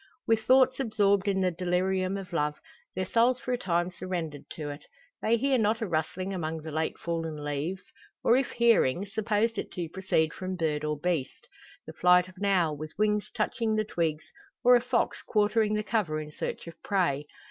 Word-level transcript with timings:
With 0.25 0.39
thoughts 0.45 0.79
absorbed 0.79 1.27
in 1.27 1.41
the 1.41 1.51
delirium 1.51 2.17
of 2.17 2.33
love, 2.33 2.59
their 2.95 3.05
souls 3.05 3.39
for 3.39 3.51
a 3.53 3.57
time 3.59 3.91
surrendered 3.91 4.45
to 4.53 4.71
it, 4.71 4.83
they 5.21 5.37
hear 5.37 5.59
not 5.59 5.79
a 5.79 5.85
rustling 5.87 6.33
among 6.33 6.63
the 6.63 6.71
late 6.71 6.97
fallen 6.97 7.43
leaves; 7.43 7.83
or, 8.23 8.35
if 8.35 8.49
hearing, 8.53 9.05
supposed 9.05 9.59
it 9.59 9.71
to 9.73 9.87
proceed 9.89 10.33
from 10.33 10.55
bird 10.55 10.83
or 10.83 10.97
beast 10.99 11.47
the 11.85 11.93
flight 11.93 12.27
of 12.27 12.37
an 12.37 12.45
owl, 12.45 12.75
with 12.75 12.97
wings 12.97 13.29
touching 13.31 13.75
the 13.75 13.85
twigs; 13.85 14.25
or 14.63 14.75
a 14.75 14.81
fox 14.81 15.21
quartering 15.21 15.75
the 15.75 15.83
cover 15.83 16.19
in 16.19 16.31
search 16.31 16.65
of 16.65 16.81
prey. 16.81 17.27